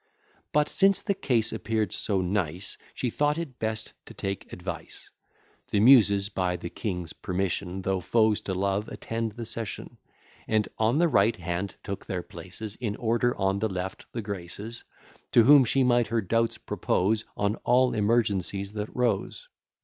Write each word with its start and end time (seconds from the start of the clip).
But 0.51 0.67
since 0.67 0.99
the 1.03 1.13
case 1.13 1.53
appear'd 1.53 1.93
so 1.93 2.21
nice, 2.21 2.75
She 2.95 3.11
thought 3.11 3.37
it 3.37 3.59
best 3.59 3.93
to 4.07 4.15
take 4.15 4.51
advice. 4.51 5.11
The 5.69 5.79
Muses, 5.79 6.27
by 6.27 6.55
the 6.55 6.71
king's 6.71 7.13
permission, 7.13 7.83
Though 7.83 7.99
foes 7.99 8.41
to 8.49 8.55
love, 8.55 8.87
attend 8.87 9.33
the 9.33 9.45
session, 9.45 9.99
And 10.47 10.67
on 10.79 10.97
the 10.97 11.07
right 11.07 11.35
hand 11.35 11.75
took 11.83 12.07
their 12.07 12.23
places 12.23 12.75
In 12.77 12.95
order; 12.95 13.35
on 13.37 13.59
the 13.59 13.69
left, 13.69 14.07
the 14.11 14.23
Graces: 14.23 14.83
To 15.33 15.43
whom 15.43 15.63
she 15.65 15.83
might 15.83 16.07
her 16.07 16.19
doubts 16.21 16.57
propose 16.57 17.23
On 17.37 17.57
all 17.57 17.93
emergencies 17.93 18.71
that 18.71 18.89
rose. 18.95 19.47